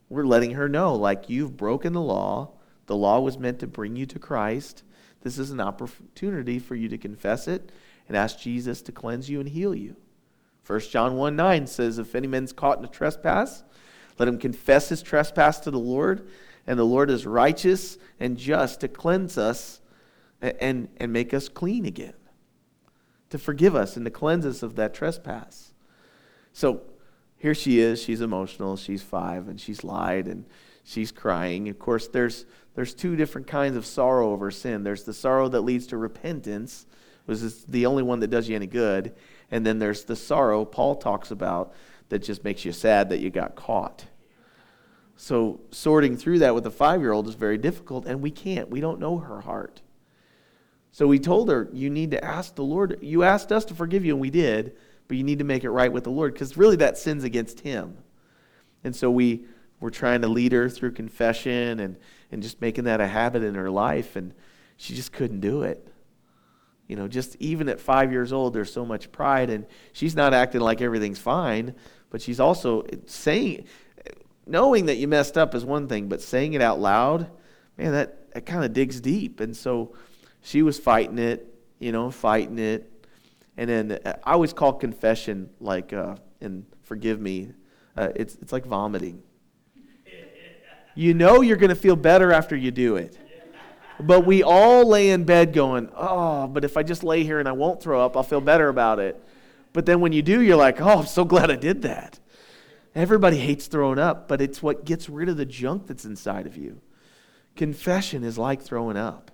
[0.09, 2.51] We're letting her know, like, you've broken the law.
[2.85, 4.83] The law was meant to bring you to Christ.
[5.21, 7.71] This is an opportunity for you to confess it
[8.07, 9.95] and ask Jesus to cleanse you and heal you.
[10.67, 13.63] 1 John 1 9 says, If any man's caught in a trespass,
[14.19, 16.27] let him confess his trespass to the Lord,
[16.67, 19.81] and the Lord is righteous and just to cleanse us
[20.41, 22.13] and, and make us clean again,
[23.29, 25.73] to forgive us and to cleanse us of that trespass.
[26.51, 26.81] So
[27.37, 28.01] here she is.
[28.01, 28.77] She's emotional.
[28.77, 30.45] She's five, and she's lied, and
[30.83, 31.67] she's crying.
[31.67, 32.45] Of course, there's,
[32.75, 36.85] there's two different kinds of sorrow over sin there's the sorrow that leads to repentance,
[37.25, 39.13] which is the only one that does you any good.
[39.51, 41.73] And then there's the sorrow Paul talks about
[42.09, 44.05] that just makes you sad that you got caught.
[45.15, 48.69] So sorting through that with a five year old is very difficult, and we can't.
[48.69, 49.81] We don't know her heart.
[50.91, 52.99] So we told her, You need to ask the Lord.
[53.01, 54.75] You asked us to forgive you, and we did,
[55.07, 57.61] but you need to make it right with the Lord because really that sin's against
[57.61, 57.97] Him.
[58.83, 59.45] And so we
[59.79, 61.97] were trying to lead her through confession and,
[62.31, 64.33] and just making that a habit in her life, and
[64.77, 65.87] she just couldn't do it.
[66.87, 70.33] You know, just even at five years old, there's so much pride, and she's not
[70.33, 71.75] acting like everything's fine,
[72.09, 73.65] but she's also saying,
[74.45, 77.29] knowing that you messed up is one thing, but saying it out loud,
[77.77, 79.39] man, that, that kind of digs deep.
[79.39, 79.95] And so
[80.41, 82.89] she was fighting it, you know, fighting it.
[83.57, 87.51] And then uh, I always call confession like, uh, and forgive me,
[87.95, 89.21] uh, it's, it's like vomiting.
[90.95, 93.17] You know you're going to feel better after you do it.
[93.99, 97.47] But we all lay in bed going, oh, but if I just lay here and
[97.47, 99.23] I won't throw up, I'll feel better about it.
[99.71, 102.19] But then when you do, you're like, oh, I'm so glad I did that.
[102.95, 106.57] Everybody hates throwing up, but it's what gets rid of the junk that's inside of
[106.57, 106.81] you.
[107.55, 109.31] Confession is like throwing up.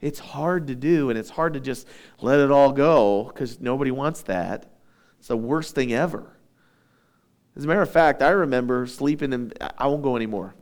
[0.00, 1.86] It's hard to do, and it's hard to just
[2.20, 4.66] let it all go because nobody wants that.
[5.18, 6.36] It's the worst thing ever.
[7.54, 10.54] As a matter of fact, I remember sleeping in, I won't go anymore.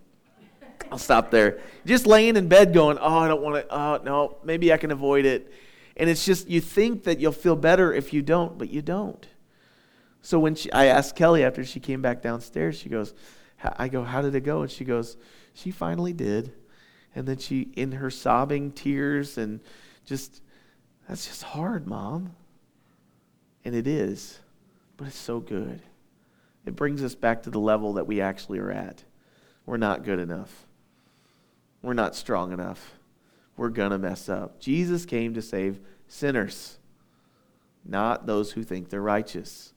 [0.90, 1.60] I'll stop there.
[1.86, 4.90] Just laying in bed going, oh, I don't want to, oh, no, maybe I can
[4.90, 5.52] avoid it.
[5.96, 9.26] And it's just, you think that you'll feel better if you don't, but you don't.
[10.22, 13.14] So when she, I asked Kelly after she came back downstairs, she goes,
[13.62, 14.62] I go, how did it go?
[14.62, 15.16] And she goes,
[15.54, 16.52] she finally did.
[17.14, 19.60] And then she, in her sobbing tears, and
[20.06, 20.42] just,
[21.08, 22.34] that's just hard, Mom.
[23.64, 24.38] And it is,
[24.96, 25.82] but it's so good.
[26.66, 29.02] It brings us back to the level that we actually are at.
[29.66, 30.66] We're not good enough,
[31.82, 32.98] we're not strong enough.
[33.56, 34.60] We're going to mess up.
[34.60, 36.78] Jesus came to save sinners,
[37.84, 39.74] not those who think they're righteous.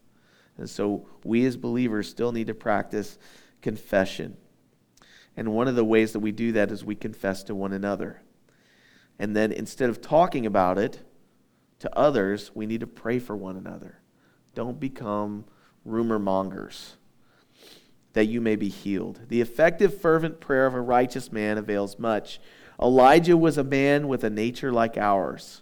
[0.57, 3.17] And so we as believers still need to practice
[3.61, 4.37] confession.
[5.35, 8.21] And one of the ways that we do that is we confess to one another.
[9.17, 10.99] And then instead of talking about it
[11.79, 13.99] to others, we need to pray for one another.
[14.53, 15.45] Don't become
[15.83, 16.95] rumor mongers
[18.13, 19.19] that you may be healed.
[19.27, 22.39] The effective, fervent prayer of a righteous man avails much.
[22.81, 25.61] Elijah was a man with a nature like ours.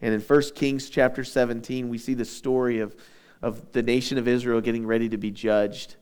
[0.00, 2.94] And in 1 Kings chapter 17, we see the story of,
[3.42, 5.96] of the nation of Israel getting ready to be judged.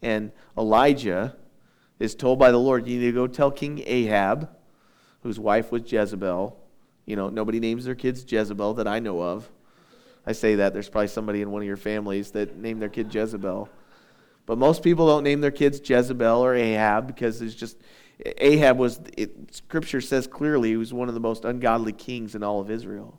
[0.00, 1.36] And Elijah
[1.98, 4.48] is told by the Lord, you need to go tell King Ahab,
[5.22, 6.58] whose wife was Jezebel.
[7.06, 9.50] You know, nobody names their kids Jezebel that I know of.
[10.26, 10.72] I say that.
[10.72, 13.68] There's probably somebody in one of your families that named their kid Jezebel.
[14.46, 17.76] But most people don't name their kids Jezebel or Ahab because it's just
[18.38, 22.42] Ahab was it, scripture says clearly he was one of the most ungodly kings in
[22.42, 23.18] all of Israel.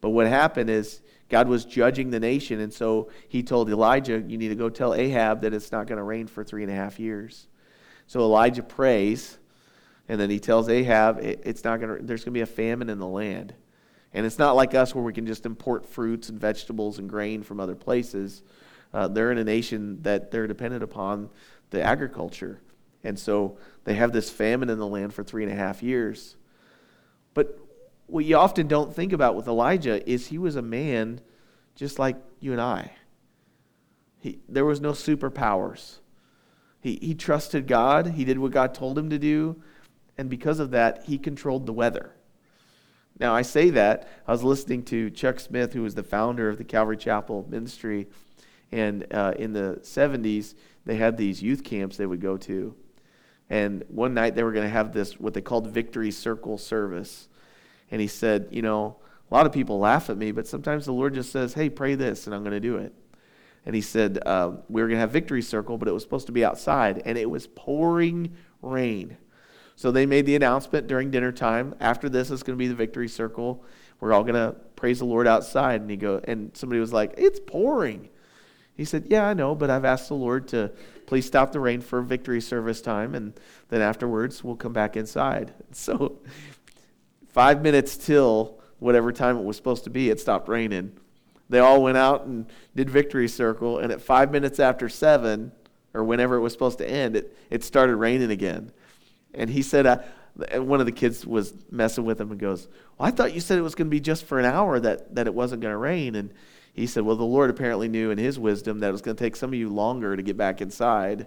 [0.00, 4.38] But what happened is God was judging the nation, and so he told Elijah, You
[4.38, 6.74] need to go tell Ahab that it's not going to rain for three and a
[6.74, 7.48] half years.
[8.06, 9.38] So Elijah prays,
[10.08, 12.98] and then he tells Ahab, it's not to, there's going to be a famine in
[12.98, 13.54] the land.
[14.14, 17.42] And it's not like us where we can just import fruits and vegetables and grain
[17.42, 18.42] from other places.
[18.92, 21.30] Uh, they're in a nation that they're dependent upon
[21.70, 22.60] the agriculture.
[23.04, 26.36] And so they have this famine in the land for three and a half years.
[27.34, 27.58] But
[28.06, 31.20] what you often don't think about with Elijah is he was a man
[31.74, 32.92] just like you and I.
[34.18, 35.98] He, there was no superpowers.
[36.80, 39.62] He, he trusted God, he did what God told him to do,
[40.16, 42.12] and because of that, he controlled the weather.
[43.18, 44.08] Now, I say that.
[44.26, 48.08] I was listening to Chuck Smith, who was the founder of the Calvary Chapel ministry,
[48.72, 52.74] and uh, in the 70s, they had these youth camps they would go to.
[53.48, 57.28] And one night they were going to have this, what they called Victory Circle service.
[57.90, 58.96] And he said, You know,
[59.30, 61.94] a lot of people laugh at me, but sometimes the Lord just says, Hey, pray
[61.94, 62.92] this, and I'm going to do it.
[63.64, 66.26] And he said, uh, We were going to have Victory Circle, but it was supposed
[66.26, 69.16] to be outside, and it was pouring rain.
[69.76, 71.74] So they made the announcement during dinner time.
[71.80, 73.62] After this is going to be the victory circle.
[74.00, 75.82] We're all going to praise the Lord outside.
[75.82, 78.08] And he go, and somebody was like, "It's pouring."
[78.76, 80.70] He said, "Yeah, I know, but I've asked the Lord to
[81.06, 83.32] please stop the rain for victory service time, and
[83.68, 86.18] then afterwards we'll come back inside." So,
[87.28, 90.92] five minutes till whatever time it was supposed to be, it stopped raining.
[91.48, 95.52] They all went out and did victory circle, and at five minutes after seven,
[95.94, 98.72] or whenever it was supposed to end, it, it started raining again.
[99.32, 100.04] And he said,
[100.54, 103.58] one of the kids was messing with him and goes, Well, I thought you said
[103.58, 105.78] it was going to be just for an hour that, that it wasn't going to
[105.78, 106.14] rain.
[106.14, 106.32] And
[106.76, 109.24] he said, Well, the Lord apparently knew in his wisdom that it was going to
[109.24, 111.26] take some of you longer to get back inside.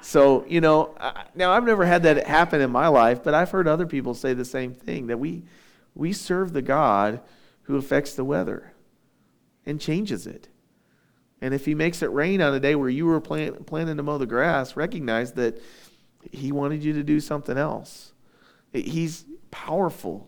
[0.00, 0.94] So, you know,
[1.34, 4.32] now I've never had that happen in my life, but I've heard other people say
[4.32, 5.42] the same thing that we,
[5.94, 7.20] we serve the God
[7.64, 8.72] who affects the weather
[9.66, 10.48] and changes it.
[11.42, 14.02] And if he makes it rain on a day where you were plan, planning to
[14.02, 15.60] mow the grass, recognize that
[16.30, 18.12] he wanted you to do something else.
[18.72, 20.26] He's powerful.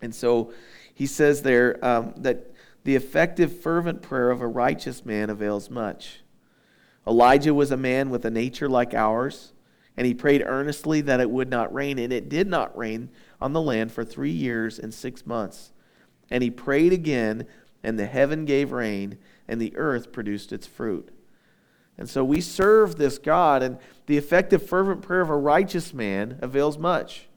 [0.00, 0.52] And so
[0.94, 2.51] he says there um, that
[2.84, 6.20] the effective, fervent prayer of a righteous man avails much.
[7.06, 9.52] Elijah was a man with a nature like ours,
[9.96, 13.52] and he prayed earnestly that it would not rain, and it did not rain on
[13.52, 15.72] the land for three years and six months.
[16.30, 17.46] And he prayed again,
[17.82, 21.10] and the heaven gave rain, and the earth produced its fruit.
[21.98, 26.38] And so we serve this God, and the effective, fervent prayer of a righteous man
[26.40, 27.28] avails much.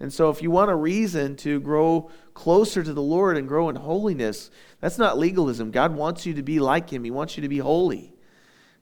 [0.00, 3.68] And so, if you want a reason to grow closer to the Lord and grow
[3.68, 5.70] in holiness, that's not legalism.
[5.70, 8.12] God wants you to be like Him, He wants you to be holy.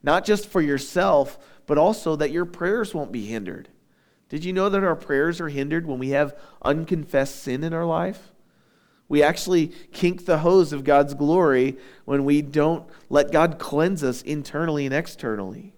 [0.03, 3.69] Not just for yourself, but also that your prayers won't be hindered.
[4.29, 7.85] Did you know that our prayers are hindered when we have unconfessed sin in our
[7.85, 8.33] life?
[9.07, 14.23] We actually kink the hose of God's glory when we don't let God cleanse us
[14.23, 15.75] internally and externally.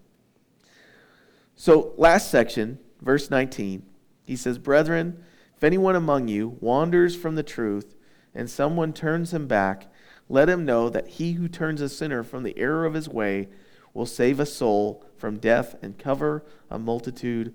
[1.57, 3.85] So, last section, verse 19,
[4.23, 5.21] he says, Brethren,
[5.57, 7.95] if anyone among you wanders from the truth
[8.33, 9.91] and someone turns him back,
[10.27, 13.47] let him know that he who turns a sinner from the error of his way
[13.93, 17.53] will save a soul from death and cover a multitude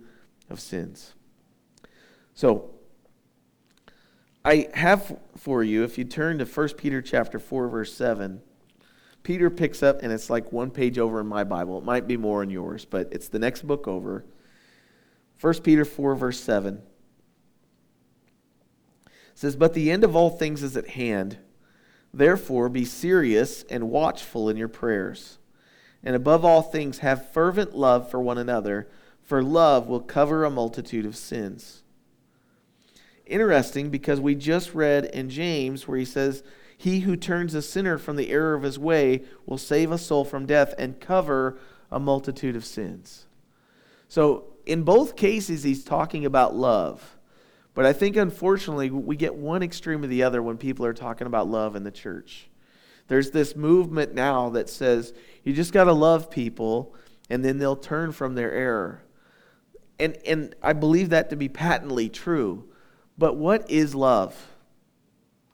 [0.49, 1.15] of sins.
[2.35, 2.71] So,
[4.43, 8.41] I have for you, if you turn to 1 Peter chapter 4, verse 7,
[9.23, 11.77] Peter picks up, and it's like one page over in my Bible.
[11.77, 14.25] It might be more in yours, but it's the next book over.
[15.43, 16.81] 1 Peter 4, verse 7
[19.41, 21.39] says, But the end of all things is at hand.
[22.13, 25.39] Therefore, be serious and watchful in your prayers.
[26.03, 28.89] And above all things, have fervent love for one another,
[29.23, 31.83] for love will cover a multitude of sins
[33.31, 36.43] interesting because we just read in James where he says,
[36.77, 40.25] He who turns a sinner from the error of his way will save a soul
[40.25, 41.59] from death and cover
[41.91, 43.27] a multitude of sins.
[44.09, 47.17] So, in both cases, he's talking about love.
[47.81, 51.27] But I think, unfortunately, we get one extreme or the other when people are talking
[51.27, 52.51] about love in the church.
[53.09, 55.15] There's this movement now that says
[55.45, 56.95] you just got to love people
[57.31, 59.03] and then they'll turn from their error.
[59.99, 62.69] And, and I believe that to be patently true.
[63.17, 64.37] But what is love?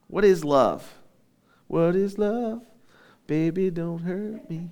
[0.09, 0.99] What is love?
[1.69, 2.67] What is love?
[3.29, 4.71] Baby, don't hurt me.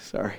[0.00, 0.38] Sorry.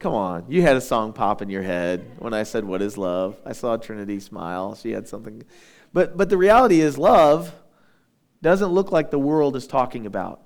[0.00, 0.46] Come on.
[0.48, 3.38] You had a song pop in your head when I said, What is love?
[3.44, 4.74] I saw Trinity smile.
[4.74, 5.44] She had something.
[5.92, 7.54] But, but the reality is, love
[8.42, 10.40] doesn't look like the world is talking about.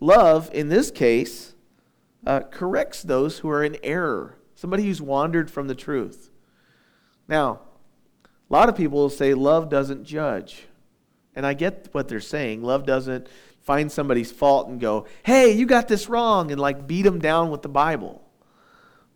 [0.00, 1.54] Love, in this case,
[2.26, 6.30] uh, corrects those who are in error, somebody who's wandered from the truth.
[7.26, 7.60] Now,
[8.24, 10.66] a lot of people will say love doesn't judge.
[11.34, 12.62] And I get what they're saying.
[12.62, 13.26] Love doesn't
[13.60, 17.50] find somebody's fault and go, hey, you got this wrong, and like beat them down
[17.50, 18.24] with the Bible.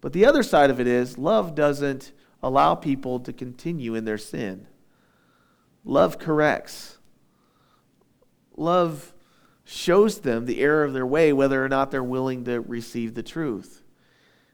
[0.03, 4.19] But the other side of it is, love doesn't allow people to continue in their
[4.19, 4.67] sin.
[5.85, 6.99] Love corrects.
[8.57, 9.15] Love
[9.65, 13.23] shows them the error of their way, whether or not they're willing to receive the
[13.23, 13.83] truth.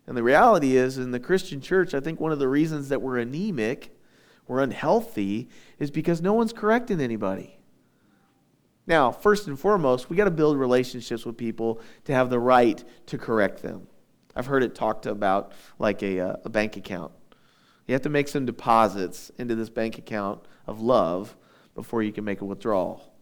[0.07, 3.03] And the reality is, in the Christian church, I think one of the reasons that
[3.03, 3.99] we're anemic
[4.49, 7.59] we're unhealthy is because no one's correcting anybody.
[8.87, 12.83] Now, first and foremost, we got to build relationships with people to have the right
[13.07, 13.87] to correct them.
[14.39, 17.11] I've heard it talked about like a, uh, a bank account.
[17.89, 21.37] You have to make some deposits into this bank account of love
[21.75, 23.13] before you can make a withdrawal.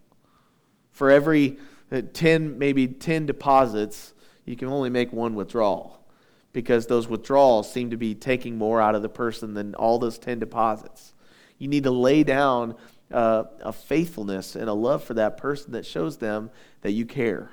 [0.91, 1.57] For every
[1.91, 4.13] uh, 10, maybe 10 deposits,
[4.45, 6.07] you can only make one withdrawal
[6.53, 10.19] because those withdrawals seem to be taking more out of the person than all those
[10.19, 11.15] 10 deposits.
[11.57, 12.75] You need to lay down
[13.11, 16.51] uh, a faithfulness and a love for that person that shows them
[16.83, 17.53] that you care.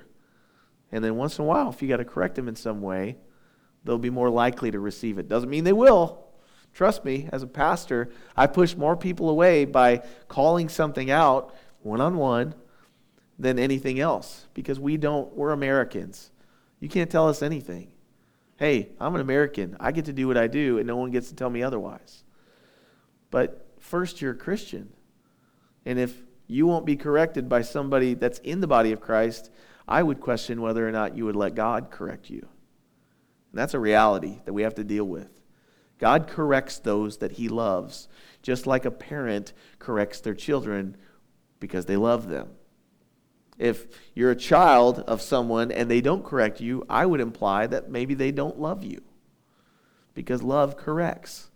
[0.92, 3.16] And then once in a while, if you got to correct them in some way,
[3.84, 5.28] they'll be more likely to receive it.
[5.28, 6.24] Doesn't mean they will.
[6.74, 12.02] Trust me, as a pastor, I push more people away by calling something out one
[12.02, 12.56] on one
[13.38, 16.32] than anything else because we don't, we're Americans.
[16.80, 17.92] You can't tell us anything.
[18.58, 19.78] Hey, I'm an American.
[19.80, 22.24] I get to do what I do, and no one gets to tell me otherwise.
[23.30, 24.94] But first, you're a Christian.
[25.86, 26.16] And if
[26.48, 29.52] you won't be corrected by somebody that's in the body of Christ,
[29.88, 32.48] I would question whether or not you would let God correct you.
[33.54, 35.30] And that's a reality that we have to deal with.
[36.00, 38.08] God corrects those that he loves,
[38.42, 40.98] just like a parent corrects their children
[41.60, 42.50] because they love them.
[43.60, 43.86] If
[44.16, 48.16] you're a child of someone and they don't correct you, I would imply that maybe
[48.16, 49.04] they don't love you.
[50.16, 51.52] Because love corrects,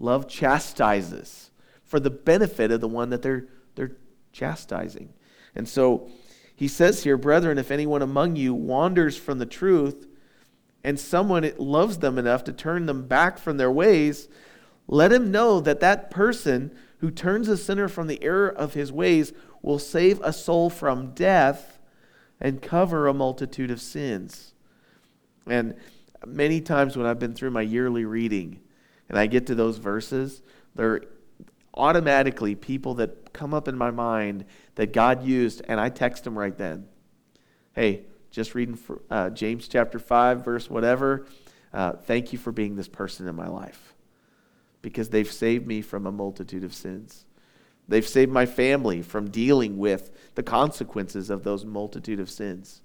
[0.00, 1.52] love chastises
[1.84, 3.92] for the benefit of the one that they're, they're
[4.32, 5.14] chastising.
[5.54, 6.10] And so
[6.56, 10.08] he says here, Brethren, if anyone among you wanders from the truth,
[10.82, 14.28] and someone loves them enough to turn them back from their ways,
[14.88, 18.92] let him know that that person who turns a sinner from the error of his
[18.92, 21.78] ways will save a soul from death
[22.40, 24.54] and cover a multitude of sins.
[25.46, 25.74] And
[26.26, 28.60] many times when I've been through my yearly reading
[29.08, 30.42] and I get to those verses,
[30.74, 31.02] they're
[31.74, 36.38] automatically people that come up in my mind that God used, and I text them
[36.38, 36.86] right then.
[37.74, 41.26] Hey, just reading for, uh, James chapter 5, verse whatever.
[41.72, 43.94] Uh, thank you for being this person in my life
[44.82, 47.26] because they've saved me from a multitude of sins.
[47.88, 52.82] They've saved my family from dealing with the consequences of those multitude of sins.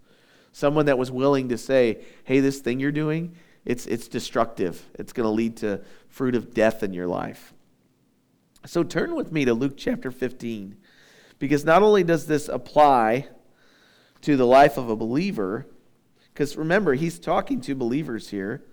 [0.51, 3.35] Someone that was willing to say, hey, this thing you're doing,
[3.65, 4.83] it's, it's destructive.
[4.95, 7.53] It's going to lead to fruit of death in your life.
[8.65, 10.77] So turn with me to Luke chapter 15,
[11.37, 13.27] because not only does this apply
[14.25, 15.67] to the life of a believer,
[16.33, 18.63] because remember, he's talking to believers here,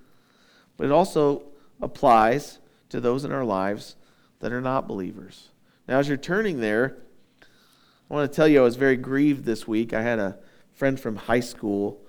[0.78, 1.42] but it also
[1.82, 3.96] applies to those in our lives
[4.40, 5.50] that are not believers.
[5.86, 6.96] Now, as you're turning there,
[7.42, 9.92] I want to tell you I was very grieved this week.
[9.92, 10.38] I had a
[10.72, 12.00] friend from high school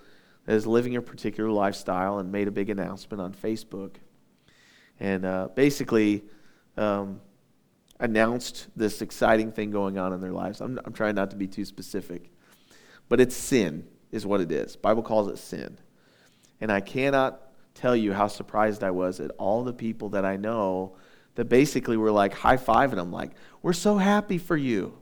[0.45, 3.95] that is living a particular lifestyle and made a big announcement on Facebook.
[5.01, 6.23] And uh, basically,
[6.77, 7.19] um,
[7.99, 10.61] announced this exciting thing going on in their lives.
[10.61, 12.29] I'm, I'm trying not to be too specific.
[13.09, 14.75] But it's sin, is what it is.
[14.75, 15.77] Bible calls it sin.
[16.61, 17.41] And I cannot
[17.75, 20.95] tell you how surprised I was at all the people that I know
[21.35, 23.31] that basically were like high five fiving them, like,
[23.61, 24.97] we're so happy for you.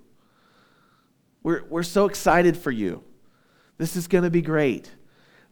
[1.43, 3.03] We're, we're so excited for you.
[3.77, 4.91] This is going to be great.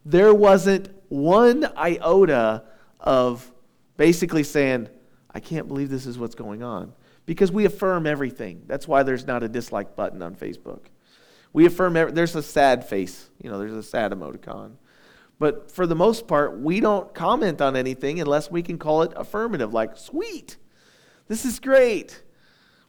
[0.04, 2.64] There wasn't one iota
[2.98, 3.52] of
[3.96, 4.88] basically saying,
[5.32, 6.92] I can't believe this is what's going on.
[7.26, 8.62] Because we affirm everything.
[8.66, 10.86] That's why there's not a dislike button on Facebook.
[11.52, 14.72] We affirm, every, there's a sad face, you know, there's a sad emoticon.
[15.38, 19.12] But for the most part, we don't comment on anything unless we can call it
[19.16, 20.56] affirmative, like, sweet,
[21.28, 22.22] this is great.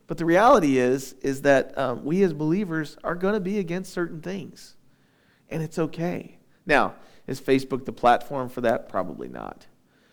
[0.08, 3.94] But the reality is, is that um, we as believers are going to be against
[3.94, 4.76] certain things.
[5.50, 6.38] And it's okay.
[6.66, 6.96] Now,
[7.28, 8.90] is Facebook the platform for that?
[8.90, 9.68] Probably not.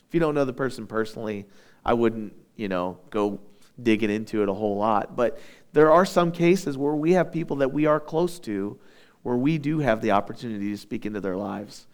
[0.07, 1.46] If you don't know the person personally,
[1.84, 3.40] I wouldn't, you know, go
[3.82, 5.16] digging into it a whole lot.
[5.16, 5.38] But
[5.73, 8.79] there are some cases where we have people that we are close to
[9.23, 11.87] where we do have the opportunity to speak into their lives.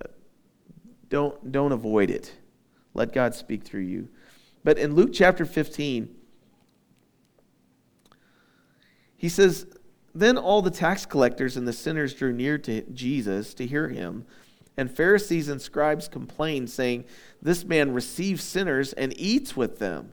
[0.00, 0.08] Uh,
[1.08, 2.32] don't, don't avoid it.
[2.94, 4.08] Let God speak through you.
[4.62, 6.14] But in Luke chapter 15,
[9.16, 9.66] he says,
[10.14, 14.26] Then all the tax collectors and the sinners drew near to Jesus to hear him.
[14.76, 17.04] And Pharisees and scribes complained, saying,
[17.42, 20.12] This man receives sinners and eats with them.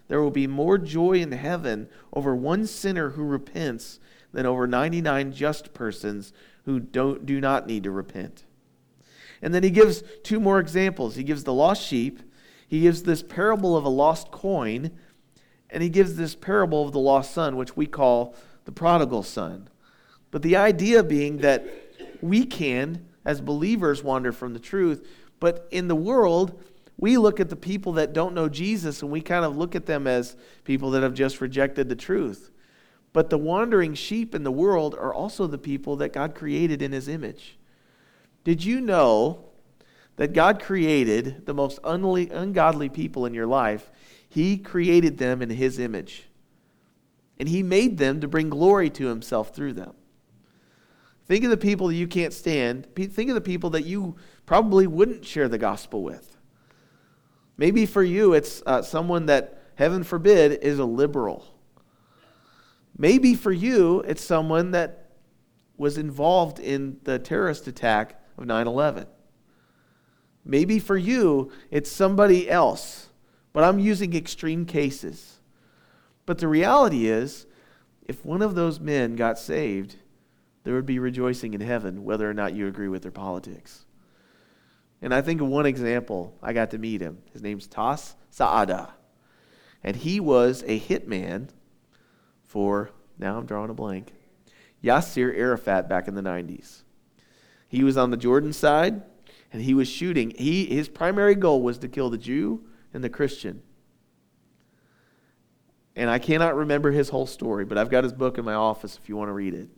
[0.11, 3.97] there will be more joy in heaven over one sinner who repents
[4.33, 6.33] than over 99 just persons
[6.65, 8.43] who don't, do not need to repent.
[9.41, 11.15] And then he gives two more examples.
[11.15, 12.19] He gives the lost sheep,
[12.67, 14.91] He gives this parable of a lost coin,
[15.69, 18.35] and he gives this parable of the lost son, which we call
[18.65, 19.69] the prodigal son.
[20.29, 21.65] But the idea being that
[22.21, 25.07] we can, as believers, wander from the truth,
[25.39, 26.61] but in the world,
[27.01, 29.87] we look at the people that don't know Jesus and we kind of look at
[29.87, 32.51] them as people that have just rejected the truth.
[33.11, 36.93] But the wandering sheep in the world are also the people that God created in
[36.93, 37.57] his image.
[38.43, 39.49] Did you know
[40.15, 43.91] that God created the most ungodly people in your life?
[44.29, 46.27] He created them in his image.
[47.39, 49.93] And he made them to bring glory to himself through them.
[51.25, 52.87] Think of the people that you can't stand.
[52.95, 56.30] Think of the people that you probably wouldn't share the gospel with.
[57.57, 61.45] Maybe for you, it's uh, someone that, heaven forbid, is a liberal.
[62.97, 65.09] Maybe for you, it's someone that
[65.77, 69.07] was involved in the terrorist attack of 9 11.
[70.43, 73.09] Maybe for you, it's somebody else.
[73.53, 75.39] But I'm using extreme cases.
[76.25, 77.45] But the reality is,
[78.03, 79.97] if one of those men got saved,
[80.63, 83.85] there would be rejoicing in heaven, whether or not you agree with their politics.
[85.01, 86.37] And I think of one example.
[86.41, 87.19] I got to meet him.
[87.33, 88.91] His name's Tass Saada.
[89.83, 91.49] And he was a hitman
[92.43, 94.13] for, now I'm drawing a blank,
[94.83, 96.83] Yasser Arafat back in the 90s.
[97.67, 99.01] He was on the Jordan side,
[99.51, 100.31] and he was shooting.
[100.31, 103.63] He, his primary goal was to kill the Jew and the Christian.
[105.95, 108.97] And I cannot remember his whole story, but I've got his book in my office
[109.01, 109.69] if you want to read it.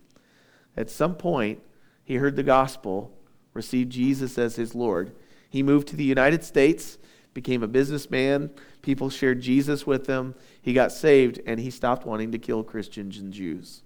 [0.75, 1.61] At some point,
[2.03, 3.11] he heard the gospel
[3.53, 5.13] received Jesus as his Lord.
[5.49, 6.97] He moved to the United States,
[7.33, 8.51] became a businessman.
[8.81, 10.35] People shared Jesus with him.
[10.61, 13.83] He got saved, and he stopped wanting to kill Christians and Jews.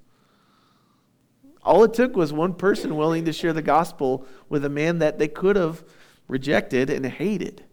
[1.63, 5.19] All it took was one person willing to share the gospel with a man that
[5.19, 5.83] they could have
[6.27, 7.65] rejected and hated.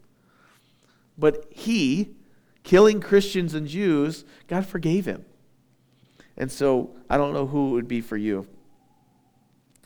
[1.17, 2.15] But he,
[2.63, 5.23] killing Christians and Jews, God forgave him.
[6.35, 8.47] And so I don't know who it would be for you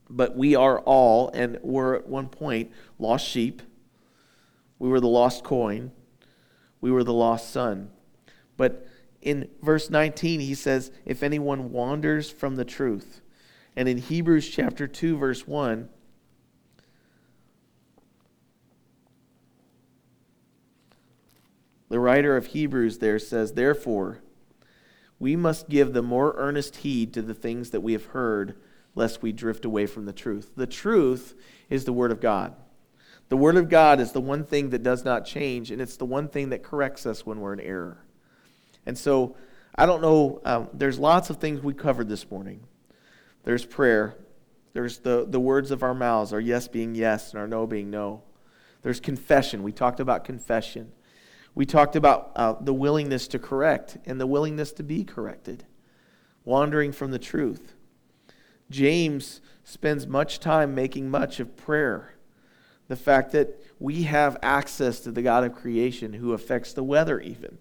[0.10, 3.62] but we are all, and were at one point, lost sheep.
[4.80, 5.91] We were the lost coin.
[6.82, 7.91] We were the lost son.
[8.57, 8.88] But
[9.22, 13.22] in verse 19, he says, If anyone wanders from the truth.
[13.76, 15.89] And in Hebrews chapter 2, verse 1,
[21.89, 24.20] the writer of Hebrews there says, Therefore,
[25.20, 28.55] we must give the more earnest heed to the things that we have heard
[29.00, 30.52] lest we drift away from the truth.
[30.58, 31.34] The truth
[31.70, 32.54] is the Word of God.
[33.30, 36.06] The Word of God is the one thing that does not change, and it's the
[36.06, 38.04] one thing that corrects us when we're in error.
[38.86, 39.38] And so,
[39.74, 42.60] I don't know, um, there's lots of things we covered this morning.
[43.45, 44.18] There's prayer,
[44.74, 47.89] there's the, the words of our mouths, our yes being yes and our no being
[47.89, 48.24] no.
[48.82, 49.64] There's confession.
[49.64, 50.91] We talked about confession.
[51.56, 55.66] We talked about uh, the willingness to correct and the willingness to be corrected,
[56.43, 57.76] wandering from the truth.
[58.70, 62.15] James spends much time making much of prayer.
[62.88, 67.20] The fact that we have access to the God of creation who affects the weather,
[67.20, 67.57] even.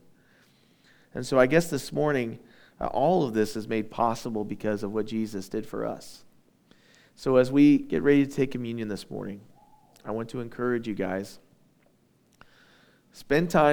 [1.14, 2.38] And so I guess this morning,
[2.80, 6.24] uh, all of this is made possible because of what Jesus did for us.
[7.14, 9.40] So as we get ready to take communion this morning,
[10.04, 11.40] I want to encourage you guys
[13.12, 13.66] spend time